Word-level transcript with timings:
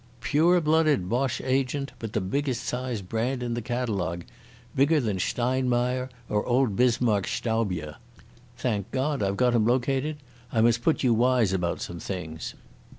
"Pure 0.21 0.61
blooded 0.61 1.07
Boche 1.09 1.39
agent, 1.45 1.91
but 1.99 2.13
the 2.13 2.21
biggest 2.21 2.63
sized 2.63 3.07
brand 3.07 3.43
in 3.43 3.53
the 3.53 3.61
catalogue—bigger 3.61 4.99
than 4.99 5.19
Steinmeier 5.19 6.09
or 6.27 6.43
old 6.47 6.75
Bismarck's 6.75 7.29
Staubier. 7.39 7.97
Thank 8.57 8.89
God 8.89 9.21
I've 9.21 9.37
got 9.37 9.53
him 9.53 9.67
located.... 9.67 10.17
I 10.51 10.61
must 10.61 10.81
put 10.81 11.03
you 11.03 11.13
wise 11.13 11.53
about 11.53 11.81
some 11.81 11.99
things." 11.99 12.55